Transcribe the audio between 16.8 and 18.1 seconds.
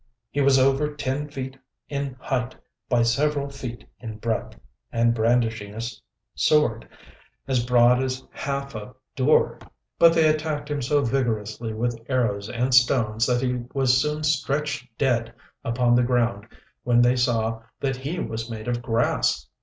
when they saw that